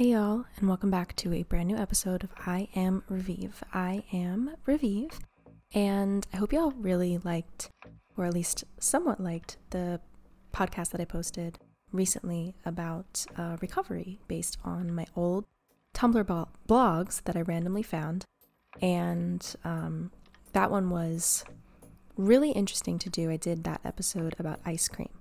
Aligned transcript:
Hey 0.00 0.12
y'all, 0.12 0.46
and 0.56 0.66
welcome 0.66 0.90
back 0.90 1.14
to 1.16 1.34
a 1.34 1.42
brand 1.42 1.68
new 1.68 1.76
episode 1.76 2.24
of 2.24 2.30
I 2.46 2.68
Am 2.74 3.02
Revive. 3.10 3.62
I 3.74 4.02
am 4.14 4.56
Revive, 4.64 5.20
and 5.74 6.26
I 6.32 6.38
hope 6.38 6.54
y'all 6.54 6.70
really 6.70 7.18
liked, 7.18 7.68
or 8.16 8.24
at 8.24 8.32
least 8.32 8.64
somewhat 8.78 9.20
liked, 9.20 9.58
the 9.68 10.00
podcast 10.54 10.92
that 10.92 11.02
I 11.02 11.04
posted 11.04 11.58
recently 11.92 12.54
about 12.64 13.26
uh, 13.36 13.58
recovery 13.60 14.18
based 14.26 14.56
on 14.64 14.94
my 14.94 15.04
old 15.14 15.44
Tumblr 15.92 16.26
bo- 16.26 16.48
blogs 16.66 17.22
that 17.24 17.36
I 17.36 17.42
randomly 17.42 17.82
found. 17.82 18.24
And 18.80 19.54
um, 19.64 20.12
that 20.54 20.70
one 20.70 20.88
was 20.88 21.44
really 22.16 22.52
interesting 22.52 22.98
to 23.00 23.10
do. 23.10 23.30
I 23.30 23.36
did 23.36 23.64
that 23.64 23.82
episode 23.84 24.34
about 24.38 24.60
ice 24.64 24.88
cream, 24.88 25.12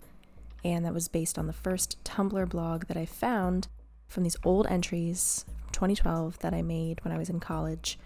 and 0.64 0.86
that 0.86 0.93
was 0.93 1.09
based 1.09 1.38
on 1.38 1.48
the 1.48 1.52
first 1.52 2.02
Tumblr 2.05 2.48
blog 2.48 2.86
that 2.86 2.96
I 2.96 3.05
found 3.05 3.68
from 4.10 4.23
these 4.23 4.36
old 4.44 4.68
entries 4.68 5.46
from 5.48 5.71
2012 5.71 6.39
that 6.39 6.54
I 6.54 6.61
made 6.61 7.04
when 7.06 7.14
I 7.14 7.18
was 7.18 7.29
in 7.29 7.39
college, 7.39 7.97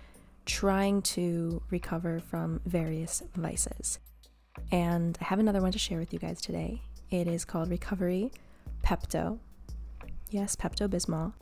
trying 0.46 1.02
to 1.02 1.64
recover 1.72 2.20
from 2.20 2.62
various 2.66 3.24
vices. 3.36 4.00
And 4.72 5.18
I 5.22 5.26
have 5.26 5.40
another 5.40 5.62
one 5.62 5.72
to 5.72 5.80
share 5.80 5.98
with 5.98 6.14
you 6.14 6.20
guys 6.20 6.42
today. 6.42 6.82
It 7.10 7.28
is 7.28 7.46
called 7.46 7.70
Recovery 7.70 8.32
Pepto. 8.84 9.40
Yes, 10.30 10.56
Pepto 10.56 10.88
Bismol. 10.88 11.34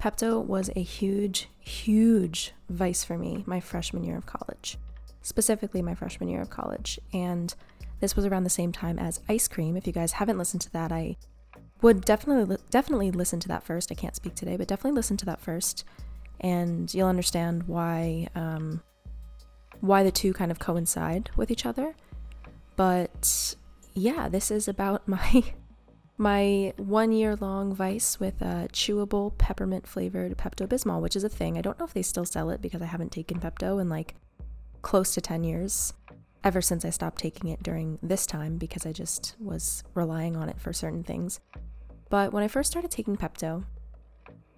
Pepto 0.00 0.44
was 0.44 0.70
a 0.74 0.82
huge, 0.82 1.48
huge 1.60 2.52
vice 2.68 3.04
for 3.04 3.16
me 3.16 3.44
my 3.46 3.60
freshman 3.60 4.02
year 4.02 4.16
of 4.16 4.26
college, 4.26 4.78
specifically 5.20 5.82
my 5.82 5.94
freshman 5.94 6.28
year 6.28 6.40
of 6.40 6.50
college. 6.50 6.98
And 7.12 7.54
this 8.00 8.16
was 8.16 8.26
around 8.26 8.42
the 8.44 8.50
same 8.50 8.72
time 8.72 8.98
as 8.98 9.20
ice 9.28 9.46
cream. 9.46 9.76
If 9.76 9.86
you 9.86 9.92
guys 9.92 10.12
haven't 10.12 10.38
listened 10.38 10.62
to 10.62 10.72
that, 10.72 10.90
I 10.90 11.16
would 11.82 12.04
definitely 12.04 12.56
definitely 12.70 13.10
listen 13.10 13.40
to 13.40 13.48
that 13.48 13.62
first. 13.62 13.92
I 13.92 13.94
can't 13.94 14.16
speak 14.16 14.34
today, 14.34 14.56
but 14.56 14.68
definitely 14.68 14.96
listen 14.96 15.16
to 15.18 15.26
that 15.26 15.40
first, 15.40 15.84
and 16.40 16.92
you'll 16.94 17.08
understand 17.08 17.64
why 17.64 18.28
um, 18.34 18.82
why 19.80 20.02
the 20.02 20.12
two 20.12 20.32
kind 20.32 20.50
of 20.50 20.58
coincide 20.58 21.30
with 21.36 21.50
each 21.50 21.66
other. 21.66 21.94
But 22.76 23.54
yeah, 23.94 24.28
this 24.28 24.50
is 24.50 24.68
about 24.68 25.06
my 25.08 25.44
my 26.18 26.72
one 26.76 27.10
year 27.10 27.36
long 27.36 27.74
vice 27.74 28.20
with 28.20 28.40
a 28.40 28.68
chewable 28.72 29.36
peppermint 29.38 29.86
flavored 29.86 30.36
Pepto 30.38 30.66
Bismol, 30.66 31.00
which 31.00 31.16
is 31.16 31.24
a 31.24 31.28
thing. 31.28 31.58
I 31.58 31.62
don't 31.62 31.78
know 31.78 31.84
if 31.84 31.94
they 31.94 32.02
still 32.02 32.24
sell 32.24 32.50
it 32.50 32.62
because 32.62 32.80
I 32.80 32.86
haven't 32.86 33.12
taken 33.12 33.40
Pepto 33.40 33.80
in 33.80 33.88
like 33.88 34.14
close 34.82 35.14
to 35.14 35.20
10 35.20 35.44
years 35.44 35.94
ever 36.44 36.60
since 36.60 36.84
I 36.84 36.90
stopped 36.90 37.18
taking 37.18 37.50
it 37.50 37.62
during 37.62 37.98
this 38.02 38.26
time 38.26 38.56
because 38.56 38.84
I 38.84 38.92
just 38.92 39.36
was 39.40 39.84
relying 39.94 40.36
on 40.36 40.48
it 40.48 40.60
for 40.60 40.72
certain 40.72 41.02
things. 41.02 41.40
But 42.12 42.30
when 42.30 42.42
I 42.42 42.48
first 42.48 42.70
started 42.70 42.90
taking 42.90 43.16
Pepto, 43.16 43.64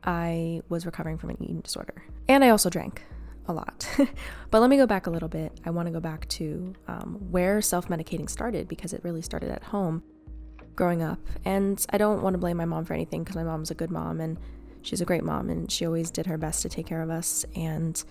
I 0.02 0.60
was 0.68 0.86
recovering 0.86 1.18
from 1.18 1.30
an 1.30 1.36
eating 1.40 1.60
disorder. 1.60 2.02
And 2.26 2.42
I 2.42 2.48
also 2.48 2.68
drank 2.68 3.02
a 3.46 3.52
lot. 3.52 3.88
but 4.50 4.60
let 4.60 4.68
me 4.68 4.76
go 4.76 4.88
back 4.88 5.06
a 5.06 5.10
little 5.10 5.28
bit. 5.28 5.60
I 5.64 5.70
want 5.70 5.86
to 5.86 5.92
go 5.92 6.00
back 6.00 6.26
to 6.30 6.74
um, 6.88 7.18
where 7.30 7.62
self 7.62 7.86
medicating 7.86 8.28
started 8.28 8.66
because 8.66 8.92
it 8.92 9.04
really 9.04 9.22
started 9.22 9.52
at 9.52 9.62
home 9.62 10.02
growing 10.74 11.00
up. 11.00 11.20
And 11.44 11.86
I 11.90 11.96
don't 11.96 12.22
want 12.22 12.34
to 12.34 12.38
blame 12.38 12.56
my 12.56 12.64
mom 12.64 12.84
for 12.86 12.94
anything 12.94 13.22
because 13.22 13.36
my 13.36 13.44
mom's 13.44 13.70
a 13.70 13.74
good 13.76 13.92
mom 13.92 14.20
and 14.20 14.36
she's 14.82 15.00
a 15.00 15.04
great 15.04 15.22
mom 15.22 15.48
and 15.48 15.70
she 15.70 15.86
always 15.86 16.10
did 16.10 16.26
her 16.26 16.36
best 16.36 16.60
to 16.62 16.68
take 16.68 16.86
care 16.86 17.02
of 17.02 17.10
us. 17.10 17.46
And 17.54 18.02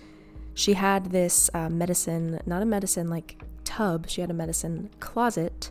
she 0.54 0.72
had 0.72 1.10
this 1.10 1.50
uh, 1.52 1.68
medicine, 1.68 2.40
not 2.46 2.62
a 2.62 2.64
medicine 2.64 3.10
like 3.10 3.42
tub, 3.64 4.08
she 4.08 4.22
had 4.22 4.30
a 4.30 4.34
medicine 4.34 4.88
closet 5.00 5.70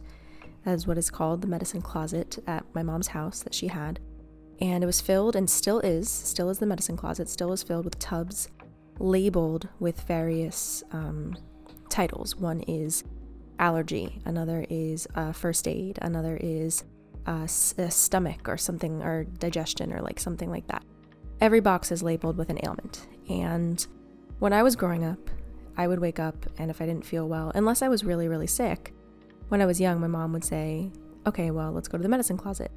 that 0.66 0.73
is 0.73 0.88
what 0.88 0.97
is 0.97 1.09
called 1.09 1.42
the 1.42 1.47
medicine 1.47 1.81
closet 1.81 2.39
at 2.47 2.66
my 2.73 2.83
mom's 2.83 3.08
house 3.08 3.44
that 3.44 3.53
she 3.53 3.67
had. 3.67 4.00
And 4.61 4.83
it 4.83 4.88
was 4.88 5.02
filled 5.02 5.36
and 5.36 5.50
still 5.50 5.80
is, 5.80 6.09
still 6.09 6.50
is 6.50 6.59
the 6.59 6.66
medicine 6.66 6.95
closet, 6.95 7.28
still 7.28 7.52
is 7.52 7.64
filled 7.64 7.86
with 7.86 8.00
tubs 8.00 8.50
labeled 9.00 9.67
with 9.80 10.02
various 10.02 10.84
um, 10.91 11.36
titles. 11.89 12.36
One 12.36 12.61
is 12.61 13.03
allergy, 13.59 14.19
another 14.25 14.66
is 14.69 15.07
uh, 15.16 15.31
first 15.31 15.68
aid, 15.68 16.00
another 16.02 16.38
is 16.41 16.84
uh, 17.25 17.47
stomach 17.47 18.47
or 18.47 18.57
something, 18.57 19.02
or 19.02 19.23
digestion, 19.23 19.94
or 19.94 20.02
like 20.02 20.19
something 20.19 20.50
like 20.50 20.68
that. 20.68 20.84
Every 21.41 21.59
box 21.59 21.91
is 21.91 22.03
labeled 22.03 22.38
with 22.38 22.50
an 22.50 22.59
ailment. 22.63 23.07
And 23.29 23.85
when 24.40 24.53
I 24.53 24.63
was 24.63 24.75
growing 24.75 25.03
up, 25.03 25.29
I 25.78 25.88
would 25.88 26.00
wake 26.00 26.19
up, 26.19 26.46
and 26.57 26.69
if 26.69 26.81
I 26.81 26.85
didn't 26.85 27.06
feel 27.06 27.28
well, 27.28 27.52
unless 27.56 27.81
I 27.81 27.88
was 27.88 28.03
really, 28.03 28.28
really 28.28 28.47
sick, 28.47 28.94
when 29.49 29.61
I 29.61 29.65
was 29.65 29.79
young, 29.79 29.99
my 29.99 30.07
mom 30.07 30.33
would 30.33 30.43
say, 30.43 30.91
okay, 31.25 31.51
well, 31.51 31.71
let's 31.71 31.87
go 31.87 31.97
to 31.97 32.03
the 32.03 32.09
medicine 32.09 32.37
closet. 32.37 32.71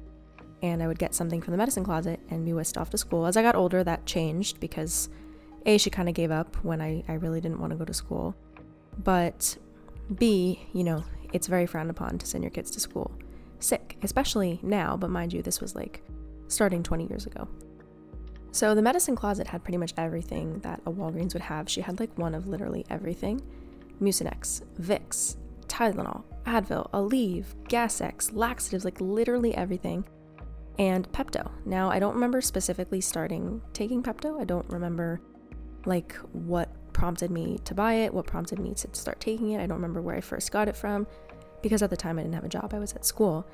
And 0.61 0.81
I 0.81 0.87
would 0.87 0.99
get 0.99 1.13
something 1.13 1.41
from 1.41 1.51
the 1.51 1.57
medicine 1.57 1.83
closet 1.83 2.19
and 2.29 2.45
be 2.45 2.53
whisked 2.53 2.77
off 2.77 2.89
to 2.91 2.97
school. 2.97 3.25
As 3.25 3.37
I 3.37 3.43
got 3.43 3.55
older, 3.55 3.83
that 3.83 4.05
changed 4.05 4.59
because 4.59 5.09
A, 5.65 5.77
she 5.77 5.89
kind 5.89 6.09
of 6.09 6.15
gave 6.15 6.31
up 6.31 6.55
when 6.63 6.81
I, 6.81 7.03
I 7.07 7.13
really 7.13 7.41
didn't 7.41 7.59
want 7.59 7.71
to 7.71 7.77
go 7.77 7.85
to 7.85 7.93
school. 7.93 8.35
But 9.03 9.57
B, 10.15 10.67
you 10.73 10.83
know, 10.83 11.03
it's 11.33 11.47
very 11.47 11.67
frowned 11.67 11.91
upon 11.91 12.17
to 12.17 12.25
send 12.25 12.43
your 12.43 12.51
kids 12.51 12.71
to 12.71 12.79
school 12.79 13.11
sick, 13.59 13.97
especially 14.03 14.59
now, 14.61 14.97
but 14.97 15.09
mind 15.09 15.33
you, 15.33 15.41
this 15.41 15.61
was 15.61 15.75
like 15.75 16.01
starting 16.47 16.83
20 16.83 17.07
years 17.07 17.25
ago. 17.25 17.47
So 18.51 18.73
the 18.73 18.81
medicine 18.81 19.15
closet 19.15 19.47
had 19.47 19.63
pretty 19.63 19.77
much 19.77 19.93
everything 19.97 20.59
that 20.59 20.81
a 20.85 20.91
Walgreens 20.91 21.33
would 21.33 21.43
have. 21.43 21.69
She 21.69 21.81
had 21.81 21.99
like 21.99 22.15
one 22.17 22.33
of 22.33 22.47
literally 22.47 22.85
everything 22.89 23.41
Mucinex, 24.01 24.61
Vicks, 24.79 25.37
Tylenol, 25.67 26.23
Advil, 26.47 26.89
Aleve, 26.91 27.45
Gas-X, 27.67 28.31
laxatives, 28.31 28.85
like 28.85 28.99
literally 29.01 29.53
everything, 29.55 30.05
and 30.79 31.11
Pepto. 31.11 31.51
Now, 31.65 31.91
I 31.91 31.99
don't 31.99 32.13
remember 32.13 32.41
specifically 32.41 33.01
starting 33.01 33.61
taking 33.73 34.01
Pepto. 34.01 34.39
I 34.39 34.45
don't 34.45 34.67
remember 34.69 35.21
like 35.85 36.15
what 36.31 36.69
prompted 36.93 37.29
me 37.31 37.59
to 37.65 37.75
buy 37.75 37.93
it, 37.93 38.13
what 38.13 38.25
prompted 38.25 38.59
me 38.59 38.73
to 38.73 38.87
start 38.93 39.19
taking 39.19 39.51
it. 39.51 39.61
I 39.61 39.67
don't 39.67 39.77
remember 39.77 40.01
where 40.01 40.15
I 40.15 40.21
first 40.21 40.51
got 40.51 40.67
it 40.67 40.75
from 40.75 41.05
because 41.61 41.81
at 41.81 41.89
the 41.89 41.97
time 41.97 42.17
I 42.17 42.23
didn't 42.23 42.35
have 42.35 42.43
a 42.43 42.49
job. 42.49 42.73
I 42.73 42.79
was 42.79 42.93
at 42.93 43.05
school. 43.05 43.47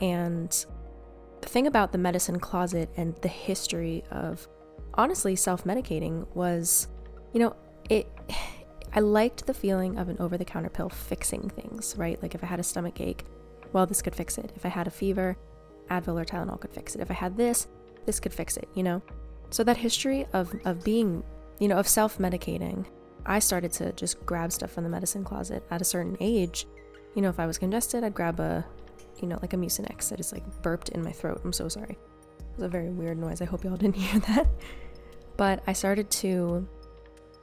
And 0.00 0.50
the 1.40 1.48
thing 1.48 1.66
about 1.66 1.92
the 1.92 1.98
medicine 1.98 2.38
closet 2.40 2.90
and 2.96 3.16
the 3.16 3.28
history 3.28 4.04
of 4.10 4.46
honestly 4.94 5.36
self-medicating 5.36 6.26
was, 6.34 6.88
you 7.32 7.40
know, 7.40 7.56
it 7.90 8.08
I 8.94 9.00
liked 9.00 9.46
the 9.46 9.54
feeling 9.54 9.98
of 9.98 10.08
an 10.08 10.16
over 10.20 10.38
the 10.38 10.44
counter 10.44 10.70
pill 10.70 10.88
fixing 10.88 11.50
things, 11.50 11.94
right? 11.98 12.20
Like 12.22 12.34
if 12.34 12.44
I 12.44 12.46
had 12.46 12.60
a 12.60 12.62
stomach 12.62 13.00
ache, 13.00 13.24
well, 13.72 13.86
this 13.86 14.00
could 14.00 14.14
fix 14.14 14.38
it. 14.38 14.52
If 14.54 14.64
I 14.64 14.68
had 14.68 14.86
a 14.86 14.90
fever, 14.90 15.36
Advil 15.90 16.20
or 16.20 16.24
Tylenol 16.24 16.60
could 16.60 16.72
fix 16.72 16.94
it. 16.94 17.00
If 17.00 17.10
I 17.10 17.14
had 17.14 17.36
this, 17.36 17.66
this 18.06 18.20
could 18.20 18.32
fix 18.32 18.56
it, 18.56 18.68
you 18.74 18.84
know? 18.84 19.02
So 19.50 19.64
that 19.64 19.76
history 19.76 20.26
of, 20.32 20.54
of 20.64 20.84
being, 20.84 21.24
you 21.58 21.66
know, 21.66 21.76
of 21.76 21.88
self 21.88 22.18
medicating, 22.18 22.86
I 23.26 23.40
started 23.40 23.72
to 23.74 23.92
just 23.92 24.24
grab 24.24 24.52
stuff 24.52 24.70
from 24.70 24.84
the 24.84 24.90
medicine 24.90 25.24
closet 25.24 25.64
at 25.70 25.80
a 25.80 25.84
certain 25.84 26.16
age. 26.20 26.66
You 27.14 27.22
know, 27.22 27.28
if 27.28 27.40
I 27.40 27.46
was 27.46 27.58
congested, 27.58 28.04
I'd 28.04 28.14
grab 28.14 28.38
a, 28.38 28.64
you 29.20 29.26
know, 29.26 29.38
like 29.42 29.54
a 29.54 29.56
Mucinex. 29.56 30.12
I 30.12 30.16
just 30.16 30.32
like 30.32 30.44
burped 30.62 30.90
in 30.90 31.02
my 31.02 31.12
throat. 31.12 31.40
I'm 31.44 31.52
so 31.52 31.68
sorry. 31.68 31.98
It 32.38 32.56
was 32.56 32.64
a 32.64 32.68
very 32.68 32.90
weird 32.90 33.18
noise. 33.18 33.42
I 33.42 33.44
hope 33.44 33.64
y'all 33.64 33.76
didn't 33.76 33.96
hear 33.96 34.20
that. 34.20 34.48
But 35.36 35.64
I 35.66 35.72
started 35.72 36.10
to 36.10 36.68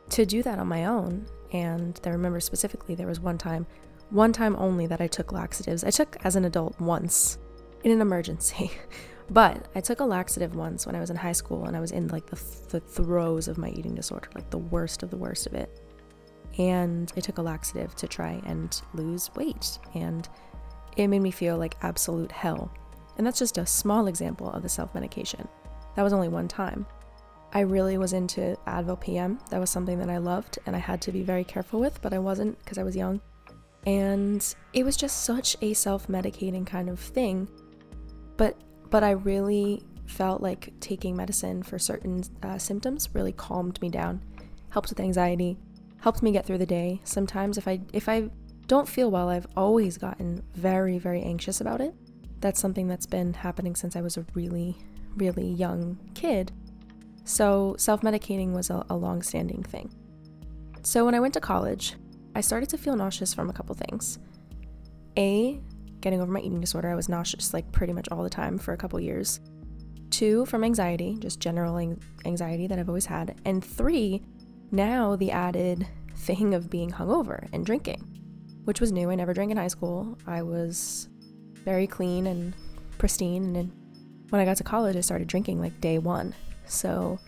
to 0.09 0.25
do 0.25 0.43
that 0.43 0.59
on 0.59 0.67
my 0.67 0.85
own 0.85 1.25
and 1.51 1.99
I 2.05 2.09
remember 2.09 2.39
specifically 2.39 2.95
there 2.95 3.07
was 3.07 3.19
one 3.19 3.37
time, 3.37 3.67
one 4.09 4.33
time 4.33 4.55
only 4.57 4.87
that 4.87 5.01
I 5.01 5.07
took 5.07 5.31
laxatives. 5.31 5.83
I 5.83 5.89
took 5.89 6.17
as 6.23 6.35
an 6.35 6.45
adult 6.45 6.79
once 6.79 7.37
in 7.83 7.91
an 7.91 8.01
emergency. 8.01 8.71
But 9.31 9.69
I 9.75 9.79
took 9.79 10.01
a 10.01 10.03
laxative 10.03 10.55
once 10.55 10.85
when 10.85 10.93
I 10.93 10.99
was 10.99 11.09
in 11.09 11.15
high 11.15 11.31
school 11.31 11.65
and 11.65 11.77
I 11.77 11.79
was 11.79 11.91
in 11.91 12.09
like 12.09 12.25
the, 12.25 12.35
th- 12.35 12.67
the 12.67 12.81
throes 12.81 13.47
of 13.47 13.57
my 13.57 13.69
eating 13.69 13.95
disorder, 13.95 14.27
like 14.35 14.49
the 14.49 14.57
worst 14.57 15.03
of 15.03 15.09
the 15.09 15.15
worst 15.15 15.47
of 15.47 15.53
it. 15.53 15.69
And 16.57 17.11
I 17.15 17.21
took 17.21 17.37
a 17.37 17.41
laxative 17.41 17.95
to 17.95 18.09
try 18.09 18.41
and 18.45 18.81
lose 18.93 19.33
weight. 19.35 19.79
And 19.95 20.27
it 20.97 21.07
made 21.07 21.21
me 21.21 21.31
feel 21.31 21.57
like 21.57 21.77
absolute 21.81 22.31
hell. 22.31 22.73
And 23.17 23.25
that's 23.25 23.39
just 23.39 23.57
a 23.57 23.65
small 23.65 24.07
example 24.07 24.51
of 24.51 24.63
the 24.63 24.69
self 24.69 24.93
medication. 24.93 25.47
That 25.95 26.03
was 26.03 26.11
only 26.11 26.27
one 26.27 26.49
time. 26.49 26.85
I 27.53 27.61
really 27.61 27.97
was 27.97 28.13
into 28.13 28.57
Advil 28.65 28.99
PM. 28.99 29.39
That 29.49 29.59
was 29.59 29.69
something 29.69 29.99
that 29.99 30.09
I 30.09 30.17
loved 30.17 30.59
and 30.65 30.75
I 30.75 30.79
had 30.79 31.01
to 31.01 31.11
be 31.11 31.21
very 31.21 31.43
careful 31.43 31.79
with, 31.79 32.01
but 32.01 32.13
I 32.13 32.19
wasn't 32.19 32.57
because 32.59 32.77
I 32.77 32.83
was 32.83 32.95
young. 32.95 33.19
And 33.85 34.55
it 34.73 34.83
was 34.83 34.95
just 34.95 35.23
such 35.23 35.57
a 35.61 35.73
self-medicating 35.73 36.65
kind 36.65 36.89
of 36.89 36.99
thing. 36.99 37.47
But 38.37 38.55
but 38.89 39.03
I 39.03 39.11
really 39.11 39.83
felt 40.05 40.41
like 40.41 40.73
taking 40.79 41.15
medicine 41.15 41.63
for 41.63 41.79
certain 41.79 42.23
uh, 42.43 42.57
symptoms 42.57 43.09
really 43.13 43.31
calmed 43.31 43.81
me 43.81 43.89
down, 43.89 44.21
helped 44.69 44.89
with 44.89 44.99
anxiety, 44.99 45.57
helped 46.01 46.21
me 46.21 46.31
get 46.31 46.45
through 46.45 46.57
the 46.57 46.65
day. 46.65 47.01
Sometimes 47.03 47.57
if 47.57 47.67
I 47.67 47.81
if 47.91 48.07
I 48.07 48.29
don't 48.67 48.87
feel 48.87 49.11
well, 49.11 49.29
I've 49.29 49.47
always 49.57 49.97
gotten 49.97 50.43
very 50.53 50.99
very 50.99 51.21
anxious 51.21 51.59
about 51.59 51.81
it. 51.81 51.93
That's 52.39 52.61
something 52.61 52.87
that's 52.87 53.05
been 53.05 53.33
happening 53.33 53.75
since 53.75 53.95
I 53.95 54.01
was 54.01 54.15
a 54.15 54.25
really 54.33 54.77
really 55.17 55.47
young 55.47 55.97
kid. 56.13 56.51
So, 57.23 57.75
self 57.77 58.01
medicating 58.01 58.51
was 58.53 58.69
a, 58.69 58.85
a 58.89 58.95
long 58.95 59.21
standing 59.21 59.63
thing. 59.63 59.93
So, 60.83 61.05
when 61.05 61.15
I 61.15 61.19
went 61.19 61.33
to 61.35 61.41
college, 61.41 61.95
I 62.35 62.41
started 62.41 62.69
to 62.69 62.77
feel 62.77 62.95
nauseous 62.95 63.33
from 63.33 63.49
a 63.49 63.53
couple 63.53 63.75
things. 63.75 64.19
A, 65.17 65.59
getting 65.99 66.21
over 66.21 66.31
my 66.31 66.39
eating 66.39 66.61
disorder, 66.61 66.89
I 66.89 66.95
was 66.95 67.09
nauseous 67.09 67.53
like 67.53 67.71
pretty 67.71 67.93
much 67.93 68.07
all 68.11 68.23
the 68.23 68.29
time 68.29 68.57
for 68.57 68.73
a 68.73 68.77
couple 68.77 68.99
years. 68.99 69.39
two 70.09 70.45
from 70.45 70.63
anxiety, 70.63 71.15
just 71.19 71.39
general 71.39 71.77
anxiety 72.25 72.67
that 72.67 72.77
I've 72.79 72.89
always 72.89 73.05
had, 73.05 73.39
and 73.45 73.63
three, 73.63 74.21
now 74.71 75.15
the 75.15 75.31
added 75.31 75.87
thing 76.17 76.53
of 76.53 76.69
being 76.69 76.91
hungover 76.91 77.47
and 77.53 77.65
drinking, 77.65 78.01
which 78.65 78.81
was 78.81 78.91
new. 78.91 79.09
I 79.09 79.15
never 79.15 79.33
drank 79.33 79.51
in 79.51 79.57
high 79.57 79.67
school. 79.67 80.17
I 80.27 80.41
was 80.41 81.07
very 81.63 81.87
clean 81.87 82.27
and 82.27 82.53
pristine, 82.97 83.55
and 83.55 83.71
when 84.29 84.41
I 84.41 84.45
got 84.45 84.57
to 84.57 84.63
college, 84.63 84.95
I 84.95 85.01
started 85.01 85.27
drinking 85.27 85.59
like 85.61 85.79
day 85.81 85.97
one. 85.97 86.33
So 86.65 87.19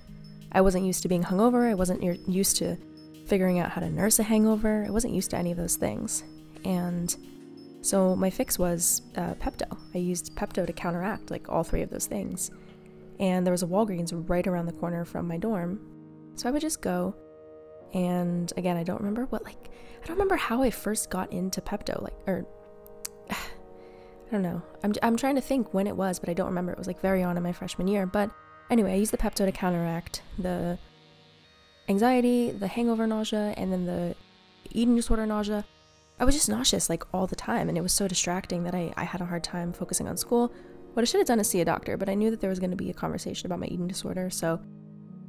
I 0.52 0.62
wasn't 0.62 0.86
used 0.86 1.02
to 1.04 1.08
being 1.08 1.24
hungover. 1.24 1.70
I 1.70 1.74
wasn't 1.74 2.04
used 2.28 2.58
to 2.58 2.78
figuring 3.28 3.60
out 3.60 3.72
how 3.72 3.82
to 3.82 3.90
nurse 3.90 4.20
a 4.20 4.24
hangover. 4.24 4.86
I 4.86 4.92
wasn't 4.92 5.14
used 5.14 5.32
to 5.32 5.38
any 5.38 5.52
of 5.52 5.58
those 5.58 5.76
things. 5.76 6.24
And 6.66 7.16
so 7.82 8.16
my 8.16 8.30
fix 8.30 8.58
was 8.58 9.02
uh, 9.18 9.34
Pepto. 9.36 9.78
I 9.94 9.98
used 9.98 10.36
Pepto 10.36 10.66
to 10.66 10.74
counteract 10.74 11.32
like 11.32 11.50
all 11.50 11.64
three 11.64 11.82
of 11.82 11.90
those 11.90 12.06
things. 12.06 12.52
And 13.20 13.46
there 13.46 13.52
was 13.52 13.64
a 13.64 13.68
Walgreens 13.68 14.12
right 14.30 14.46
around 14.46 14.66
the 14.66 14.74
corner 14.74 15.06
from 15.06 15.28
my 15.28 15.38
dorm. 15.38 15.80
So 16.36 16.50
I 16.50 16.52
would 16.52 16.62
just 16.62 16.82
go. 16.82 17.16
And 17.94 18.52
again, 18.58 18.76
I 18.78 18.84
don't 18.84 19.00
remember 19.00 19.26
what, 19.26 19.44
like, 19.44 19.70
I 20.02 20.08
don't 20.08 20.16
remember 20.16 20.36
how 20.36 20.64
I 20.64 20.72
first 20.72 21.10
got 21.10 21.32
into 21.32 21.62
Pepto. 21.62 22.02
Like, 22.02 22.14
or, 22.26 22.46
I 23.30 23.36
don't 24.32 24.42
know. 24.42 24.62
I'm, 24.84 24.94
I'm 25.04 25.16
trying 25.16 25.36
to 25.36 25.42
think 25.42 25.74
when 25.74 25.86
it 25.86 25.96
was, 25.96 26.20
but 26.20 26.30
I 26.30 26.34
don't 26.34 26.48
remember. 26.48 26.72
It 26.72 26.78
was 26.78 26.88
like 26.88 27.02
very 27.02 27.22
on 27.22 27.38
in 27.38 27.44
my 27.44 27.52
freshman 27.52 27.88
year. 27.88 28.06
But 28.06 28.32
anyway, 28.70 28.94
I 28.94 28.96
used 28.96 29.14
the 29.14 29.18
Pepto 29.18 29.46
to 29.46 29.52
counteract 29.52 30.22
the 30.38 30.78
anxiety, 31.90 32.52
the 32.52 32.68
hangover 32.68 33.08
nausea, 33.08 33.54
and 33.58 33.72
then 33.72 33.86
the 33.86 34.16
eating 34.72 34.96
disorder 34.96 35.26
nausea. 35.26 35.66
I 36.20 36.26
was 36.26 36.36
just 36.36 36.50
nauseous 36.50 36.90
like 36.90 37.04
all 37.14 37.28
the 37.28 37.36
time, 37.36 37.70
and 37.70 37.78
it 37.78 37.82
was 37.82 37.94
so 37.94 38.08
distracting 38.08 38.64
that 38.64 38.76
I, 38.76 38.94
I 38.96 39.04
had 39.04 39.22
a 39.22 39.26
hard 39.26 39.44
time 39.44 39.74
focusing 39.74 40.08
on 40.08 40.18
school. 40.18 40.54
What 40.94 41.02
I 41.02 41.06
should 41.06 41.20
have 41.20 41.28
done 41.28 41.40
is 41.40 41.50
see 41.50 41.62
a 41.62 41.66
doctor, 41.66 41.98
but 41.98 42.10
I 42.10 42.14
knew 42.14 42.30
that 42.32 42.40
there 42.40 42.50
was 42.50 42.60
going 42.60 42.70
to 42.70 42.78
be 42.78 42.90
a 42.90 42.94
conversation 42.94 43.48
about 43.48 43.60
my 43.60 43.66
eating 43.66 43.88
disorder, 43.88 44.30
so 44.30 44.60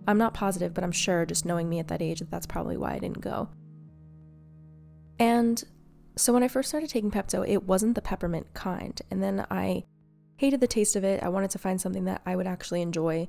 I'm 0.06 0.18
not 0.18 0.34
positive, 0.34 0.74
but 0.74 0.84
I'm 0.84 0.92
sure 0.92 1.24
just 1.24 1.46
knowing 1.46 1.68
me 1.68 1.78
at 1.78 1.88
that 1.88 2.02
age 2.02 2.18
that 2.18 2.30
that's 2.30 2.46
probably 2.46 2.76
why 2.76 2.92
I 2.92 2.98
didn't 2.98 3.20
go. 3.20 3.48
And 5.18 5.62
so 6.16 6.32
when 6.32 6.42
I 6.42 6.48
first 6.48 6.68
started 6.68 6.90
taking 6.90 7.10
Pepto, 7.10 7.48
it 7.48 7.64
wasn't 7.64 7.94
the 7.94 8.02
peppermint 8.02 8.52
kind, 8.54 9.00
and 9.10 9.22
then 9.22 9.46
I 9.50 9.84
hated 10.36 10.60
the 10.60 10.66
taste 10.66 10.96
of 10.96 11.04
it. 11.04 11.22
I 11.22 11.28
wanted 11.28 11.50
to 11.50 11.58
find 11.58 11.80
something 11.80 12.04
that 12.04 12.22
I 12.26 12.36
would 12.36 12.46
actually 12.46 12.82
enjoy 12.82 13.28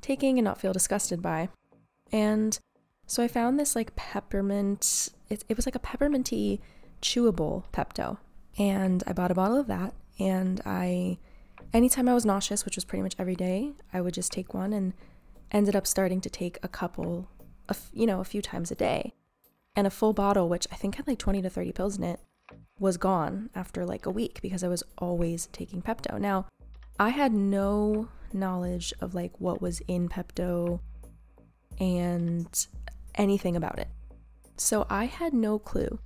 taking 0.00 0.38
and 0.38 0.44
not 0.44 0.60
feel 0.60 0.72
disgusted 0.72 1.22
by. 1.22 1.48
And 2.12 2.58
so 3.06 3.22
I 3.22 3.28
found 3.28 3.58
this 3.58 3.74
like 3.74 3.96
peppermint, 3.96 5.08
it, 5.28 5.44
it 5.48 5.56
was 5.56 5.66
like 5.66 5.74
a 5.74 5.80
pepperminty 5.80 6.60
chewable 7.02 7.64
Pepto. 7.72 8.18
And 8.58 9.02
I 9.06 9.12
bought 9.12 9.30
a 9.30 9.34
bottle 9.34 9.58
of 9.58 9.66
that. 9.66 9.94
And 10.18 10.60
I, 10.64 11.18
anytime 11.72 12.08
I 12.08 12.14
was 12.14 12.24
nauseous, 12.24 12.64
which 12.64 12.76
was 12.76 12.84
pretty 12.84 13.02
much 13.02 13.16
every 13.18 13.34
day, 13.34 13.72
I 13.92 14.00
would 14.00 14.14
just 14.14 14.32
take 14.32 14.54
one 14.54 14.72
and 14.72 14.94
ended 15.50 15.74
up 15.74 15.86
starting 15.86 16.20
to 16.20 16.30
take 16.30 16.58
a 16.62 16.68
couple, 16.68 17.28
of, 17.68 17.90
you 17.92 18.06
know, 18.06 18.20
a 18.20 18.24
few 18.24 18.40
times 18.40 18.70
a 18.70 18.76
day. 18.76 19.12
And 19.76 19.88
a 19.88 19.90
full 19.90 20.12
bottle, 20.12 20.48
which 20.48 20.68
I 20.70 20.76
think 20.76 20.94
had 20.94 21.08
like 21.08 21.18
20 21.18 21.42
to 21.42 21.50
30 21.50 21.72
pills 21.72 21.98
in 21.98 22.04
it, 22.04 22.20
was 22.78 22.96
gone 22.96 23.50
after 23.54 23.84
like 23.84 24.06
a 24.06 24.10
week 24.10 24.40
because 24.42 24.64
I 24.64 24.68
was 24.68 24.82
always 24.98 25.46
taking 25.52 25.82
Pepto. 25.82 26.18
Now, 26.18 26.46
I 26.98 27.10
had 27.10 27.32
no 27.32 28.08
knowledge 28.32 28.92
of 29.00 29.14
like 29.14 29.40
what 29.40 29.62
was 29.62 29.80
in 29.86 30.08
Pepto 30.08 30.80
and 31.78 32.66
anything 33.14 33.56
about 33.56 33.78
it. 33.78 33.88
So 34.56 34.86
I 34.88 35.04
had 35.04 35.32
no 35.32 35.58
clue 35.58 35.98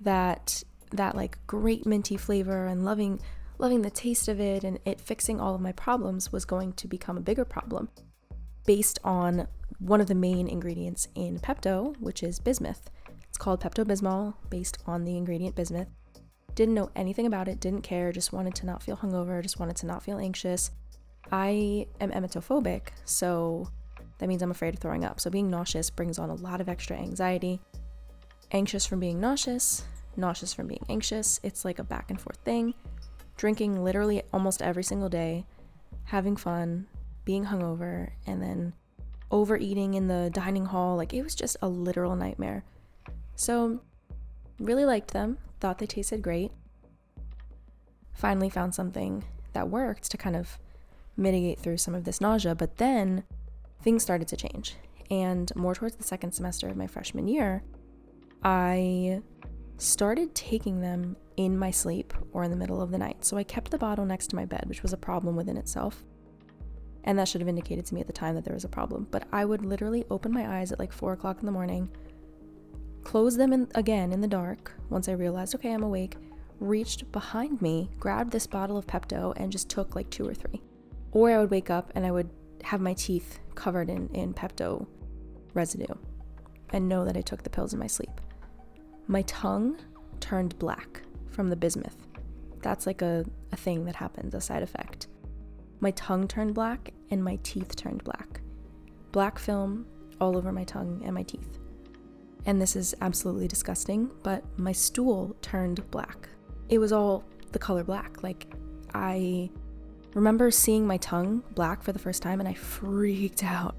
that 0.00 0.62
that 0.92 1.16
like 1.16 1.38
great 1.46 1.86
minty 1.86 2.16
flavor 2.16 2.66
and 2.66 2.84
loving 2.84 3.20
loving 3.58 3.82
the 3.82 3.90
taste 3.90 4.28
of 4.28 4.40
it 4.40 4.64
and 4.64 4.78
it 4.84 5.00
fixing 5.00 5.40
all 5.40 5.54
of 5.54 5.60
my 5.60 5.72
problems 5.72 6.32
was 6.32 6.44
going 6.44 6.72
to 6.74 6.88
become 6.88 7.16
a 7.16 7.20
bigger 7.20 7.44
problem 7.44 7.88
based 8.66 8.98
on 9.04 9.46
one 9.78 10.00
of 10.00 10.06
the 10.06 10.14
main 10.14 10.48
ingredients 10.48 11.08
in 11.14 11.38
Pepto, 11.38 11.94
which 12.00 12.22
is 12.22 12.38
bismuth. 12.38 12.90
It's 13.34 13.38
called 13.42 13.60
Pepto 13.60 13.84
Bismol 13.84 14.34
based 14.48 14.78
on 14.86 15.04
the 15.04 15.16
ingredient 15.16 15.56
bismuth. 15.56 15.88
Didn't 16.54 16.74
know 16.74 16.92
anything 16.94 17.26
about 17.26 17.48
it, 17.48 17.58
didn't 17.58 17.82
care, 17.82 18.12
just 18.12 18.32
wanted 18.32 18.54
to 18.54 18.64
not 18.64 18.80
feel 18.80 18.96
hungover, 18.96 19.42
just 19.42 19.58
wanted 19.58 19.74
to 19.78 19.86
not 19.86 20.04
feel 20.04 20.18
anxious. 20.18 20.70
I 21.32 21.88
am 22.00 22.12
emetophobic, 22.12 22.90
so 23.04 23.68
that 24.18 24.28
means 24.28 24.40
I'm 24.40 24.52
afraid 24.52 24.74
of 24.74 24.78
throwing 24.78 25.04
up. 25.04 25.18
So 25.18 25.30
being 25.30 25.50
nauseous 25.50 25.90
brings 25.90 26.16
on 26.16 26.30
a 26.30 26.36
lot 26.36 26.60
of 26.60 26.68
extra 26.68 26.96
anxiety. 26.96 27.60
Anxious 28.52 28.86
from 28.86 29.00
being 29.00 29.18
nauseous, 29.18 29.82
nauseous 30.16 30.54
from 30.54 30.68
being 30.68 30.86
anxious. 30.88 31.40
It's 31.42 31.64
like 31.64 31.80
a 31.80 31.84
back 31.84 32.10
and 32.10 32.20
forth 32.20 32.38
thing. 32.44 32.72
Drinking 33.36 33.82
literally 33.82 34.22
almost 34.32 34.62
every 34.62 34.84
single 34.84 35.08
day, 35.08 35.44
having 36.04 36.36
fun, 36.36 36.86
being 37.24 37.46
hungover, 37.46 38.10
and 38.28 38.40
then 38.40 38.74
overeating 39.32 39.94
in 39.94 40.06
the 40.06 40.30
dining 40.32 40.66
hall. 40.66 40.94
Like 40.94 41.12
it 41.12 41.24
was 41.24 41.34
just 41.34 41.56
a 41.62 41.68
literal 41.68 42.14
nightmare. 42.14 42.62
So, 43.36 43.80
really 44.58 44.84
liked 44.84 45.12
them, 45.12 45.38
thought 45.60 45.78
they 45.78 45.86
tasted 45.86 46.22
great. 46.22 46.52
Finally 48.12 48.50
found 48.50 48.74
something 48.74 49.24
that 49.52 49.68
worked 49.68 50.10
to 50.10 50.16
kind 50.16 50.36
of 50.36 50.58
mitigate 51.16 51.58
through 51.58 51.78
some 51.78 51.94
of 51.94 52.04
this 52.04 52.20
nausea, 52.20 52.54
but 52.54 52.76
then 52.76 53.24
things 53.82 54.02
started 54.02 54.28
to 54.28 54.36
change. 54.36 54.76
And 55.10 55.54
more 55.54 55.74
towards 55.74 55.96
the 55.96 56.04
second 56.04 56.32
semester 56.32 56.68
of 56.68 56.76
my 56.76 56.86
freshman 56.86 57.28
year, 57.28 57.62
I 58.42 59.20
started 59.78 60.34
taking 60.34 60.80
them 60.80 61.16
in 61.36 61.58
my 61.58 61.70
sleep 61.70 62.14
or 62.32 62.44
in 62.44 62.50
the 62.50 62.56
middle 62.56 62.80
of 62.80 62.90
the 62.90 62.98
night. 62.98 63.24
So 63.24 63.36
I 63.36 63.42
kept 63.42 63.70
the 63.70 63.78
bottle 63.78 64.06
next 64.06 64.28
to 64.28 64.36
my 64.36 64.44
bed, 64.44 64.64
which 64.66 64.82
was 64.82 64.92
a 64.92 64.96
problem 64.96 65.36
within 65.36 65.56
itself. 65.56 66.04
And 67.04 67.18
that 67.18 67.28
should 67.28 67.40
have 67.40 67.48
indicated 67.48 67.84
to 67.86 67.94
me 67.94 68.00
at 68.00 68.06
the 68.06 68.12
time 68.12 68.34
that 68.34 68.44
there 68.44 68.54
was 68.54 68.64
a 68.64 68.68
problem. 68.68 69.06
But 69.10 69.28
I 69.32 69.44
would 69.44 69.64
literally 69.64 70.04
open 70.10 70.32
my 70.32 70.58
eyes 70.58 70.72
at 70.72 70.78
like 70.78 70.92
four 70.92 71.12
o'clock 71.12 71.40
in 71.40 71.46
the 71.46 71.52
morning, 71.52 71.90
close 73.04 73.36
them 73.36 73.52
in, 73.52 73.68
again 73.74 74.12
in 74.12 74.20
the 74.20 74.28
dark 74.28 74.72
once 74.90 75.08
I 75.08 75.12
realized, 75.12 75.54
okay, 75.54 75.72
I'm 75.72 75.82
awake, 75.82 76.16
reached 76.60 77.10
behind 77.12 77.60
me, 77.62 77.90
grabbed 78.00 78.32
this 78.32 78.46
bottle 78.46 78.76
of 78.76 78.86
Pepto, 78.86 79.32
and 79.36 79.52
just 79.52 79.68
took 79.68 79.94
like 79.94 80.10
two 80.10 80.26
or 80.26 80.34
three. 80.34 80.62
Or 81.12 81.30
I 81.30 81.38
would 81.38 81.50
wake 81.50 81.70
up 81.70 81.92
and 81.94 82.04
I 82.04 82.10
would 82.10 82.30
have 82.62 82.80
my 82.80 82.94
teeth 82.94 83.38
covered 83.54 83.90
in, 83.90 84.08
in 84.14 84.34
Pepto 84.34 84.86
residue 85.52 85.94
and 86.70 86.88
know 86.88 87.04
that 87.04 87.16
I 87.16 87.20
took 87.20 87.42
the 87.42 87.50
pills 87.50 87.72
in 87.72 87.78
my 87.78 87.86
sleep. 87.86 88.20
My 89.06 89.22
tongue 89.22 89.78
turned 90.20 90.58
black 90.58 91.02
from 91.30 91.50
the 91.50 91.56
bismuth. 91.56 91.96
That's 92.62 92.86
like 92.86 93.02
a, 93.02 93.24
a 93.52 93.56
thing 93.56 93.84
that 93.84 93.94
happens, 93.94 94.34
a 94.34 94.40
side 94.40 94.62
effect. 94.62 95.08
My 95.80 95.90
tongue 95.92 96.26
turned 96.26 96.54
black 96.54 96.92
and 97.10 97.22
my 97.22 97.38
teeth 97.42 97.76
turned 97.76 98.02
black. 98.02 98.40
Black 99.12 99.38
film 99.38 99.86
all 100.20 100.36
over 100.36 100.50
my 100.50 100.64
tongue 100.64 101.02
and 101.04 101.14
my 101.14 101.22
teeth. 101.22 101.58
And 102.46 102.60
this 102.60 102.76
is 102.76 102.94
absolutely 103.00 103.48
disgusting, 103.48 104.10
but 104.22 104.44
my 104.58 104.72
stool 104.72 105.34
turned 105.40 105.88
black. 105.90 106.28
It 106.68 106.78
was 106.78 106.92
all 106.92 107.24
the 107.52 107.58
color 107.58 107.84
black. 107.84 108.22
Like, 108.22 108.46
I 108.94 109.50
remember 110.14 110.50
seeing 110.50 110.86
my 110.86 110.96
tongue 110.98 111.42
black 111.54 111.82
for 111.82 111.92
the 111.92 111.98
first 111.98 112.22
time 112.22 112.40
and 112.40 112.48
I 112.48 112.54
freaked 112.54 113.42
out. 113.42 113.76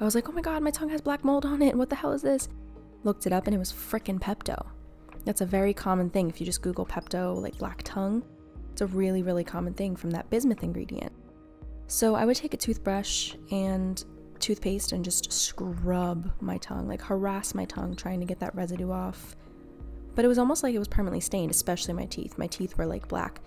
I 0.00 0.04
was 0.04 0.14
like, 0.14 0.28
oh 0.28 0.32
my 0.32 0.40
god, 0.40 0.62
my 0.62 0.70
tongue 0.70 0.90
has 0.90 1.00
black 1.00 1.24
mold 1.24 1.44
on 1.44 1.62
it. 1.62 1.74
What 1.74 1.90
the 1.90 1.96
hell 1.96 2.12
is 2.12 2.22
this? 2.22 2.48
Looked 3.02 3.26
it 3.26 3.32
up 3.32 3.46
and 3.46 3.54
it 3.54 3.58
was 3.58 3.72
frickin' 3.72 4.20
Pepto. 4.20 4.66
That's 5.24 5.40
a 5.40 5.46
very 5.46 5.74
common 5.74 6.10
thing. 6.10 6.28
If 6.28 6.40
you 6.40 6.46
just 6.46 6.62
Google 6.62 6.86
Pepto, 6.86 7.40
like 7.40 7.58
black 7.58 7.82
tongue, 7.84 8.22
it's 8.72 8.82
a 8.82 8.86
really, 8.86 9.22
really 9.22 9.44
common 9.44 9.74
thing 9.74 9.96
from 9.96 10.10
that 10.10 10.28
bismuth 10.30 10.62
ingredient. 10.62 11.12
So 11.86 12.14
I 12.14 12.24
would 12.24 12.36
take 12.36 12.54
a 12.54 12.56
toothbrush 12.56 13.34
and 13.50 14.02
toothpaste 14.44 14.92
and 14.92 15.04
just 15.04 15.32
scrub 15.32 16.30
my 16.40 16.58
tongue, 16.58 16.86
like 16.86 17.00
harass 17.00 17.54
my 17.54 17.64
tongue, 17.64 17.96
trying 17.96 18.20
to 18.20 18.26
get 18.26 18.38
that 18.40 18.54
residue 18.54 18.90
off. 18.90 19.36
But 20.14 20.24
it 20.24 20.28
was 20.28 20.38
almost 20.38 20.62
like 20.62 20.74
it 20.74 20.78
was 20.78 20.88
permanently 20.88 21.20
stained, 21.20 21.50
especially 21.50 21.94
my 21.94 22.04
teeth. 22.06 22.38
My 22.38 22.46
teeth 22.46 22.76
were 22.76 22.86
like 22.86 23.08
black. 23.08 23.40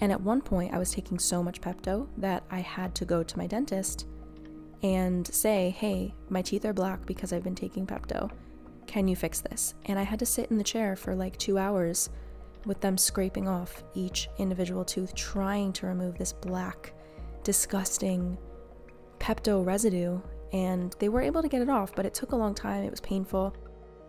And 0.00 0.10
at 0.10 0.20
one 0.20 0.42
point, 0.42 0.74
I 0.74 0.78
was 0.78 0.90
taking 0.90 1.18
so 1.18 1.42
much 1.42 1.60
Pepto 1.60 2.08
that 2.18 2.42
I 2.50 2.60
had 2.60 2.94
to 2.96 3.04
go 3.04 3.22
to 3.22 3.38
my 3.38 3.46
dentist 3.46 4.06
and 4.82 5.26
say, 5.26 5.70
hey, 5.70 6.12
my 6.28 6.42
teeth 6.42 6.64
are 6.64 6.74
black 6.74 7.06
because 7.06 7.32
I've 7.32 7.44
been 7.44 7.54
taking 7.54 7.86
Pepto. 7.86 8.30
Can 8.86 9.08
you 9.08 9.16
fix 9.16 9.40
this? 9.40 9.74
And 9.86 9.98
I 9.98 10.02
had 10.02 10.18
to 10.18 10.26
sit 10.26 10.50
in 10.50 10.58
the 10.58 10.64
chair 10.64 10.96
for 10.96 11.14
like 11.14 11.38
two 11.38 11.56
hours 11.56 12.10
with 12.66 12.80
them 12.80 12.98
scraping 12.98 13.48
off 13.48 13.84
each 13.94 14.28
individual 14.38 14.84
tooth, 14.84 15.14
trying 15.14 15.72
to 15.74 15.86
remove 15.86 16.18
this 16.18 16.32
black, 16.32 16.92
disgusting 17.44 18.36
Pepto 19.24 19.64
residue. 19.64 20.20
And 20.52 20.94
they 20.98 21.08
were 21.08 21.22
able 21.22 21.42
to 21.42 21.48
get 21.48 21.62
it 21.62 21.70
off, 21.70 21.94
but 21.96 22.06
it 22.06 22.14
took 22.14 22.32
a 22.32 22.36
long 22.36 22.54
time. 22.54 22.84
It 22.84 22.90
was 22.90 23.00
painful. 23.00 23.56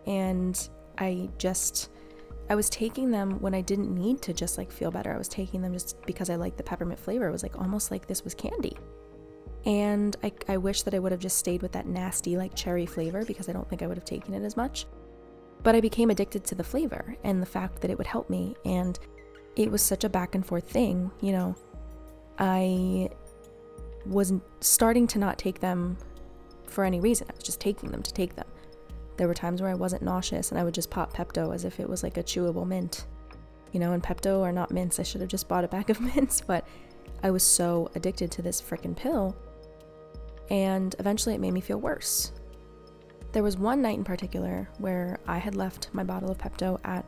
And 0.06 0.68
I 0.98 1.28
just 1.38 1.90
I 2.48 2.54
was 2.54 2.70
taking 2.70 3.10
them 3.10 3.40
when 3.40 3.54
I 3.54 3.60
didn't 3.60 3.92
need 3.92 4.22
to 4.22 4.32
just 4.32 4.56
like 4.56 4.70
feel 4.70 4.90
better. 4.90 5.12
I 5.12 5.18
was 5.18 5.28
taking 5.28 5.62
them 5.62 5.72
just 5.72 6.00
because 6.06 6.30
I 6.30 6.36
liked 6.36 6.58
the 6.58 6.62
peppermint 6.62 7.00
flavor. 7.00 7.26
It 7.26 7.32
was 7.32 7.42
like 7.42 7.58
almost 7.58 7.90
like 7.90 8.06
this 8.06 8.22
was 8.22 8.34
candy. 8.34 8.76
And 9.64 10.14
I, 10.22 10.32
I 10.48 10.56
wish 10.58 10.82
that 10.82 10.94
I 10.94 11.00
would 11.00 11.10
have 11.10 11.20
just 11.20 11.38
stayed 11.38 11.62
with 11.62 11.72
that 11.72 11.86
nasty 11.86 12.36
like 12.36 12.54
cherry 12.54 12.86
flavor 12.86 13.24
because 13.24 13.48
I 13.48 13.52
don't 13.52 13.68
think 13.68 13.82
I 13.82 13.88
would 13.88 13.96
have 13.96 14.04
taken 14.04 14.32
it 14.34 14.44
as 14.44 14.56
much. 14.56 14.86
But 15.64 15.74
I 15.74 15.80
became 15.80 16.10
addicted 16.10 16.44
to 16.44 16.54
the 16.54 16.62
flavor 16.62 17.16
and 17.24 17.42
the 17.42 17.46
fact 17.46 17.80
that 17.80 17.90
it 17.90 17.98
would 17.98 18.06
help 18.06 18.30
me. 18.30 18.54
And 18.64 18.96
it 19.56 19.68
was 19.68 19.82
such 19.82 20.04
a 20.04 20.08
back 20.08 20.36
and 20.36 20.46
forth 20.46 20.70
thing, 20.70 21.10
you 21.20 21.32
know. 21.32 21.56
I 22.38 23.08
was 24.08 24.32
starting 24.60 25.06
to 25.08 25.18
not 25.18 25.38
take 25.38 25.60
them 25.60 25.96
for 26.66 26.84
any 26.84 27.00
reason. 27.00 27.26
I 27.30 27.34
was 27.34 27.44
just 27.44 27.60
taking 27.60 27.90
them 27.90 28.02
to 28.02 28.12
take 28.12 28.34
them. 28.34 28.46
There 29.16 29.28
were 29.28 29.34
times 29.34 29.62
where 29.62 29.70
I 29.70 29.74
wasn't 29.74 30.02
nauseous 30.02 30.50
and 30.50 30.60
I 30.60 30.64
would 30.64 30.74
just 30.74 30.90
pop 30.90 31.12
Pepto 31.12 31.54
as 31.54 31.64
if 31.64 31.80
it 31.80 31.88
was 31.88 32.02
like 32.02 32.16
a 32.16 32.22
chewable 32.22 32.66
mint. 32.66 33.06
You 33.72 33.80
know, 33.80 33.92
and 33.92 34.02
Pepto 34.02 34.42
are 34.42 34.52
not 34.52 34.70
mints. 34.70 35.00
I 35.00 35.02
should 35.02 35.20
have 35.20 35.30
just 35.30 35.48
bought 35.48 35.64
a 35.64 35.68
bag 35.68 35.90
of 35.90 36.00
mints, 36.16 36.40
but 36.40 36.66
I 37.22 37.30
was 37.30 37.42
so 37.42 37.90
addicted 37.94 38.30
to 38.32 38.42
this 38.42 38.60
freaking 38.60 38.96
pill. 38.96 39.36
And 40.50 40.94
eventually 40.98 41.34
it 41.34 41.40
made 41.40 41.52
me 41.52 41.60
feel 41.60 41.78
worse. 41.78 42.32
There 43.32 43.42
was 43.42 43.58
one 43.58 43.82
night 43.82 43.98
in 43.98 44.04
particular 44.04 44.68
where 44.78 45.18
I 45.26 45.38
had 45.38 45.54
left 45.54 45.90
my 45.92 46.04
bottle 46.04 46.30
of 46.30 46.38
Pepto 46.38 46.78
at 46.84 47.04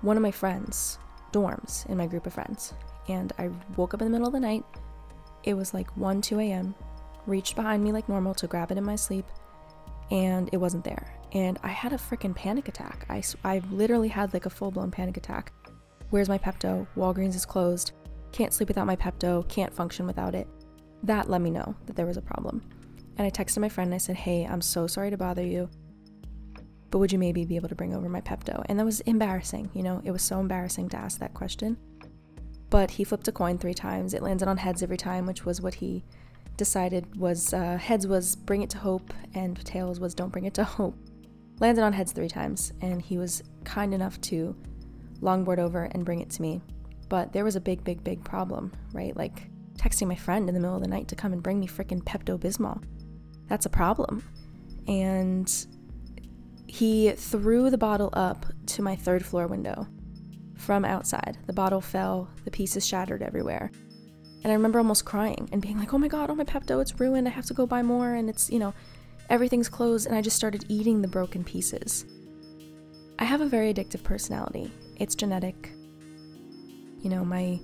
one 0.00 0.16
of 0.16 0.22
my 0.22 0.30
friends' 0.30 0.98
dorms 1.32 1.88
in 1.88 1.96
my 1.96 2.06
group 2.06 2.26
of 2.26 2.32
friends. 2.32 2.74
And 3.08 3.32
I 3.38 3.50
woke 3.76 3.94
up 3.94 4.00
in 4.00 4.06
the 4.06 4.10
middle 4.10 4.26
of 4.26 4.32
the 4.32 4.40
night. 4.40 4.64
It 5.44 5.54
was 5.54 5.74
like 5.74 5.96
1, 5.96 6.20
2 6.20 6.40
a.m. 6.40 6.74
Reached 7.26 7.56
behind 7.56 7.82
me 7.82 7.92
like 7.92 8.08
normal 8.08 8.34
to 8.34 8.46
grab 8.46 8.70
it 8.70 8.78
in 8.78 8.84
my 8.84 8.96
sleep, 8.96 9.26
and 10.10 10.48
it 10.52 10.58
wasn't 10.58 10.84
there. 10.84 11.14
And 11.32 11.58
I 11.62 11.68
had 11.68 11.92
a 11.92 11.96
freaking 11.96 12.34
panic 12.34 12.68
attack. 12.68 13.06
I, 13.08 13.22
I 13.44 13.62
literally 13.70 14.08
had 14.08 14.32
like 14.34 14.46
a 14.46 14.50
full 14.50 14.70
blown 14.70 14.90
panic 14.90 15.16
attack. 15.16 15.52
Where's 16.10 16.28
my 16.28 16.38
Pepto? 16.38 16.86
Walgreens 16.96 17.36
is 17.36 17.46
closed. 17.46 17.92
Can't 18.32 18.52
sleep 18.52 18.68
without 18.68 18.86
my 18.86 18.96
Pepto. 18.96 19.48
Can't 19.48 19.72
function 19.72 20.06
without 20.06 20.34
it. 20.34 20.48
That 21.04 21.30
let 21.30 21.40
me 21.40 21.50
know 21.50 21.74
that 21.86 21.96
there 21.96 22.06
was 22.06 22.16
a 22.16 22.22
problem. 22.22 22.62
And 23.16 23.26
I 23.26 23.30
texted 23.30 23.58
my 23.58 23.68
friend 23.68 23.88
and 23.88 23.94
I 23.94 23.98
said, 23.98 24.16
Hey, 24.16 24.46
I'm 24.46 24.60
so 24.60 24.86
sorry 24.86 25.10
to 25.10 25.16
bother 25.16 25.44
you, 25.44 25.68
but 26.90 26.98
would 26.98 27.12
you 27.12 27.18
maybe 27.18 27.44
be 27.44 27.56
able 27.56 27.68
to 27.68 27.74
bring 27.74 27.94
over 27.94 28.08
my 28.08 28.20
Pepto? 28.20 28.64
And 28.66 28.78
that 28.78 28.84
was 28.84 29.00
embarrassing, 29.00 29.70
you 29.74 29.82
know, 29.82 30.02
it 30.04 30.10
was 30.10 30.22
so 30.22 30.40
embarrassing 30.40 30.88
to 30.90 30.96
ask 30.96 31.18
that 31.20 31.34
question. 31.34 31.76
But 32.70 32.92
he 32.92 33.04
flipped 33.04 33.28
a 33.28 33.32
coin 33.32 33.58
three 33.58 33.74
times. 33.74 34.14
It 34.14 34.22
landed 34.22 34.48
on 34.48 34.56
heads 34.56 34.82
every 34.82 34.96
time, 34.96 35.26
which 35.26 35.44
was 35.44 35.60
what 35.60 35.74
he 35.74 36.04
decided 36.56 37.16
was 37.16 37.52
uh, 37.52 37.76
heads 37.78 38.06
was 38.06 38.36
bring 38.36 38.62
it 38.62 38.70
to 38.70 38.78
hope, 38.78 39.12
and 39.34 39.62
tails 39.64 39.98
was 39.98 40.14
don't 40.14 40.30
bring 40.30 40.44
it 40.44 40.54
to 40.54 40.64
hope. 40.78 40.96
Landed 41.58 41.82
on 41.82 41.92
heads 41.92 42.12
three 42.12 42.28
times, 42.28 42.72
and 42.80 43.02
he 43.02 43.18
was 43.18 43.42
kind 43.64 43.92
enough 43.92 44.20
to 44.22 44.56
longboard 45.20 45.58
over 45.58 45.84
and 45.84 46.04
bring 46.04 46.20
it 46.20 46.30
to 46.30 46.42
me. 46.42 46.62
But 47.08 47.32
there 47.32 47.44
was 47.44 47.56
a 47.56 47.60
big, 47.60 47.82
big, 47.82 48.04
big 48.04 48.24
problem, 48.24 48.72
right? 48.92 49.16
Like 49.16 49.50
texting 49.76 50.06
my 50.06 50.14
friend 50.14 50.48
in 50.48 50.54
the 50.54 50.60
middle 50.60 50.76
of 50.76 50.82
the 50.82 50.88
night 50.88 51.08
to 51.08 51.16
come 51.16 51.32
and 51.32 51.42
bring 51.42 51.58
me 51.58 51.66
freaking 51.66 52.02
Pepto 52.02 52.38
Bismol. 52.38 52.82
That's 53.48 53.66
a 53.66 53.70
problem. 53.70 54.22
And 54.86 55.52
he 56.66 57.10
threw 57.10 57.68
the 57.68 57.78
bottle 57.78 58.10
up 58.12 58.46
to 58.66 58.82
my 58.82 58.94
third 58.94 59.24
floor 59.24 59.48
window 59.48 59.88
from 60.60 60.84
outside. 60.84 61.38
The 61.46 61.52
bottle 61.52 61.80
fell, 61.80 62.28
the 62.44 62.50
pieces 62.50 62.86
shattered 62.86 63.22
everywhere. 63.22 63.70
And 64.42 64.50
I 64.50 64.54
remember 64.54 64.78
almost 64.78 65.04
crying 65.04 65.48
and 65.52 65.60
being 65.60 65.78
like, 65.78 65.92
oh 65.92 65.98
my 65.98 66.08
god, 66.08 66.30
oh 66.30 66.34
my 66.34 66.44
Pepto, 66.44 66.80
it's 66.80 66.98
ruined. 66.98 67.26
I 67.28 67.30
have 67.30 67.46
to 67.46 67.54
go 67.54 67.66
buy 67.66 67.82
more. 67.82 68.14
And 68.14 68.30
it's, 68.30 68.50
you 68.50 68.58
know, 68.58 68.72
everything's 69.28 69.68
closed. 69.68 70.06
And 70.06 70.14
I 70.14 70.22
just 70.22 70.36
started 70.36 70.64
eating 70.68 71.02
the 71.02 71.08
broken 71.08 71.44
pieces. 71.44 72.04
I 73.18 73.24
have 73.24 73.42
a 73.42 73.46
very 73.46 73.72
addictive 73.72 74.02
personality, 74.02 74.72
it's 74.96 75.14
genetic. 75.14 75.72
You 77.02 77.10
know, 77.10 77.24
my 77.24 77.60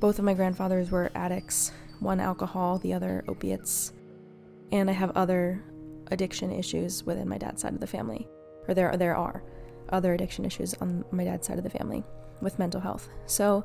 both 0.00 0.18
of 0.18 0.24
my 0.24 0.34
grandfathers 0.34 0.90
were 0.90 1.12
addicts, 1.14 1.70
one 2.00 2.18
alcohol, 2.18 2.78
the 2.78 2.92
other 2.92 3.24
opiates. 3.28 3.92
And 4.72 4.90
I 4.90 4.92
have 4.92 5.12
other 5.16 5.62
addiction 6.10 6.50
issues 6.50 7.04
within 7.04 7.28
my 7.28 7.38
dad's 7.38 7.62
side 7.62 7.74
of 7.74 7.80
the 7.80 7.86
family. 7.86 8.26
Or 8.66 8.74
there 8.74 8.96
there 8.96 9.16
are 9.16 9.44
other 9.92 10.14
addiction 10.14 10.44
issues 10.44 10.74
on 10.74 11.04
my 11.12 11.24
dad's 11.24 11.46
side 11.46 11.58
of 11.58 11.64
the 11.64 11.70
family 11.70 12.02
with 12.40 12.58
mental 12.58 12.80
health. 12.80 13.08
So 13.26 13.64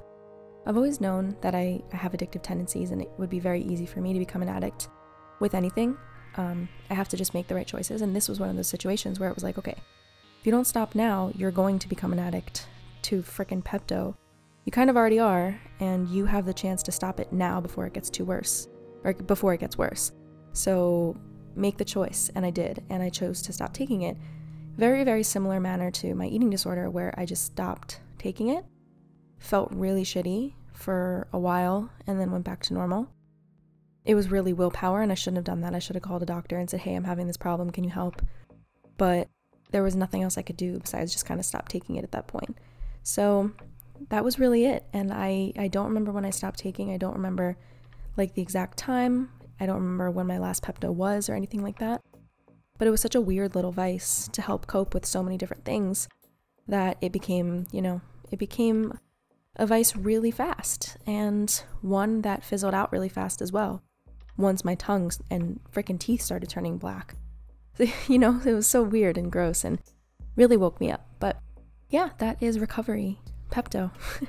I've 0.65 0.75
always 0.77 1.01
known 1.01 1.35
that 1.41 1.55
I, 1.55 1.81
I 1.93 1.95
have 1.95 2.11
addictive 2.11 2.43
tendencies 2.43 2.91
and 2.91 3.01
it 3.01 3.09
would 3.17 3.29
be 3.29 3.39
very 3.39 3.61
easy 3.63 3.85
for 3.85 4.01
me 4.01 4.13
to 4.13 4.19
become 4.19 4.41
an 4.41 4.49
addict 4.49 4.89
with 5.39 5.53
anything. 5.53 5.97
Um, 6.35 6.69
I 6.89 6.93
have 6.93 7.09
to 7.09 7.17
just 7.17 7.33
make 7.33 7.47
the 7.47 7.55
right 7.55 7.65
choices. 7.65 8.01
And 8.01 8.15
this 8.15 8.29
was 8.29 8.39
one 8.39 8.49
of 8.49 8.55
those 8.55 8.67
situations 8.67 9.19
where 9.19 9.29
it 9.29 9.35
was 9.35 9.43
like, 9.43 9.57
okay, 9.57 9.75
if 10.39 10.45
you 10.45 10.51
don't 10.51 10.67
stop 10.67 10.93
now, 10.93 11.31
you're 11.35 11.51
going 11.51 11.79
to 11.79 11.87
become 11.87 12.13
an 12.13 12.19
addict 12.19 12.67
to 13.03 13.21
freaking 13.23 13.63
Pepto. 13.63 14.15
You 14.65 14.71
kind 14.71 14.89
of 14.89 14.97
already 14.97 15.19
are, 15.19 15.59
and 15.79 16.07
you 16.09 16.25
have 16.25 16.45
the 16.45 16.53
chance 16.53 16.83
to 16.83 16.91
stop 16.91 17.19
it 17.19 17.31
now 17.31 17.61
before 17.61 17.87
it 17.87 17.93
gets 17.93 18.09
too 18.09 18.25
worse, 18.25 18.67
or 19.03 19.13
before 19.13 19.53
it 19.53 19.61
gets 19.61 19.77
worse. 19.77 20.11
So 20.51 21.15
make 21.55 21.77
the 21.77 21.85
choice, 21.85 22.29
and 22.35 22.45
I 22.45 22.49
did, 22.49 22.83
and 22.89 23.01
I 23.01 23.09
chose 23.09 23.41
to 23.43 23.53
stop 23.53 23.73
taking 23.73 24.01
it. 24.01 24.17
Very, 24.77 25.03
very 25.03 25.23
similar 25.23 25.59
manner 25.59 25.89
to 25.89 26.13
my 26.13 26.27
eating 26.27 26.51
disorder, 26.51 26.89
where 26.89 27.13
I 27.17 27.25
just 27.25 27.43
stopped 27.43 27.99
taking 28.19 28.49
it, 28.49 28.63
felt 29.39 29.71
really 29.71 30.03
shitty 30.03 30.53
for 30.71 31.27
a 31.33 31.39
while, 31.39 31.89
and 32.05 32.19
then 32.19 32.31
went 32.31 32.43
back 32.43 32.61
to 32.63 32.75
normal. 32.75 33.09
It 34.05 34.13
was 34.13 34.29
really 34.29 34.53
willpower, 34.53 35.01
and 35.01 35.11
I 35.11 35.15
shouldn't 35.15 35.37
have 35.37 35.45
done 35.45 35.61
that. 35.61 35.73
I 35.73 35.79
should 35.79 35.95
have 35.95 36.03
called 36.03 36.21
a 36.21 36.27
doctor 36.27 36.57
and 36.57 36.69
said, 36.69 36.81
Hey, 36.81 36.93
I'm 36.93 37.05
having 37.05 37.25
this 37.25 37.37
problem. 37.37 37.71
Can 37.71 37.83
you 37.83 37.89
help? 37.89 38.21
But 38.97 39.27
there 39.71 39.83
was 39.83 39.95
nothing 39.95 40.21
else 40.21 40.37
I 40.37 40.43
could 40.43 40.57
do 40.57 40.79
besides 40.79 41.11
just 41.11 41.25
kind 41.25 41.39
of 41.39 41.45
stop 41.45 41.67
taking 41.69 41.95
it 41.95 42.03
at 42.03 42.11
that 42.11 42.27
point. 42.27 42.57
So 43.03 43.51
that 44.09 44.23
was 44.23 44.39
really 44.39 44.65
it. 44.65 44.85
And 44.93 45.11
I, 45.11 45.53
I 45.57 45.67
don't 45.67 45.87
remember 45.87 46.11
when 46.11 46.23
I 46.23 46.29
stopped 46.29 46.59
taking. 46.59 46.93
I 46.93 46.97
don't 46.97 47.15
remember 47.15 47.57
like 48.15 48.35
the 48.35 48.41
exact 48.41 48.77
time. 48.77 49.29
I 49.59 49.65
don't 49.65 49.77
remember 49.77 50.11
when 50.11 50.27
my 50.27 50.37
last 50.37 50.63
Pepto 50.63 50.93
was 50.93 51.29
or 51.29 51.33
anything 51.33 51.63
like 51.63 51.79
that. 51.79 52.01
But 52.77 52.87
it 52.87 52.91
was 52.91 53.01
such 53.01 53.15
a 53.15 53.21
weird 53.21 53.55
little 53.55 53.71
vice 53.71 54.27
to 54.33 54.41
help 54.41 54.67
cope 54.67 54.93
with 54.93 55.05
so 55.05 55.23
many 55.23 55.37
different 55.37 55.65
things 55.65 56.07
that 56.67 56.97
it 57.01 57.11
became, 57.11 57.65
you 57.71 57.81
know, 57.81 58.01
it 58.31 58.37
became 58.37 58.99
a 59.55 59.65
vice 59.65 59.95
really 59.95 60.31
fast 60.31 60.97
and 61.07 61.63
one 61.81 62.21
that 62.21 62.43
fizzled 62.43 62.73
out 62.73 62.91
really 62.91 63.09
fast 63.09 63.41
as 63.41 63.51
well. 63.51 63.81
Once 64.37 64.63
my 64.63 64.75
tongue 64.75 65.11
and 65.31 65.59
freaking 65.73 65.99
teeth 65.99 66.21
started 66.21 66.49
turning 66.49 66.77
black. 66.77 67.15
you 68.07 68.19
know, 68.19 68.39
it 68.45 68.53
was 68.53 68.67
so 68.67 68.83
weird 68.83 69.17
and 69.17 69.31
gross 69.31 69.63
and 69.63 69.79
really 70.35 70.57
woke 70.57 70.79
me 70.79 70.91
up. 70.91 71.07
But 71.19 71.39
yeah, 71.89 72.09
that 72.19 72.41
is 72.41 72.59
recovery. 72.59 73.19
Pepto. 73.49 73.91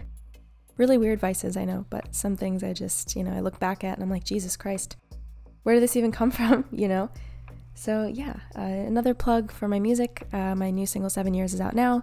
really 0.76 0.96
weird 0.96 1.20
vices, 1.20 1.56
I 1.56 1.64
know, 1.64 1.84
but 1.90 2.14
some 2.14 2.36
things 2.36 2.62
I 2.62 2.72
just, 2.72 3.16
you 3.16 3.24
know, 3.24 3.32
I 3.32 3.40
look 3.40 3.58
back 3.58 3.84
at 3.84 3.94
and 3.94 4.02
I'm 4.02 4.10
like, 4.10 4.24
Jesus 4.24 4.56
Christ, 4.56 4.96
where 5.64 5.74
did 5.74 5.82
this 5.82 5.96
even 5.96 6.12
come 6.12 6.30
from? 6.30 6.64
you 6.70 6.88
know? 6.88 7.10
So 7.78 8.06
yeah, 8.12 8.34
uh, 8.56 8.62
another 8.62 9.14
plug 9.14 9.52
for 9.52 9.68
my 9.68 9.78
music. 9.78 10.26
Uh, 10.32 10.56
my 10.56 10.70
new 10.70 10.84
single, 10.84 11.08
Seven 11.08 11.32
Years, 11.32 11.54
is 11.54 11.60
out 11.60 11.76
now. 11.76 12.02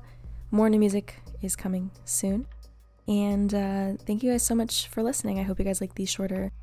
More 0.50 0.70
new 0.70 0.79
music 0.79 1.15
is 1.41 1.58
coming 1.58 1.91
soon. 2.05 2.48
And 3.10 3.53
uh, 3.53 3.94
thank 4.08 4.24
you 4.24 4.32
guys 4.32 4.41
so 4.41 4.55
much 4.55 4.88
for 4.88 5.03
listening. 5.03 5.38
I 5.38 5.44
hope 5.44 5.60
you 5.60 5.65
guys 5.65 5.82
like 5.82 5.94
these 5.96 6.10
shorter 6.10 6.53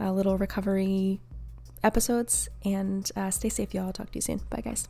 uh, 0.00 0.12
little 0.12 0.38
recovery 0.38 1.20
episodes. 1.82 2.48
And 2.64 3.08
uh, 3.14 3.30
stay 3.30 3.50
safe, 3.50 3.74
y'all. 3.74 3.84
I'll 3.84 3.92
talk 3.92 4.10
to 4.12 4.16
you 4.16 4.22
soon. 4.22 4.40
Bye, 4.48 4.62
guys. 4.62 4.88